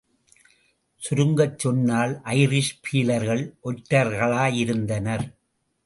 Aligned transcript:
சுருங்கச் 1.01 1.59
சொன்னால் 1.59 2.13
ஐரிஷ் 2.25 2.73
பீலர்கள் 2.81 3.45
ஒற்றர்களாயிருந்தனர். 3.63 5.25